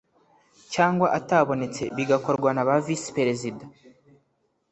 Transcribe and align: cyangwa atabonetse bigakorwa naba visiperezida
cyangwa 0.73 1.07
atabonetse 1.19 1.83
bigakorwa 1.97 2.49
naba 2.53 2.73
visiperezida 2.87 3.65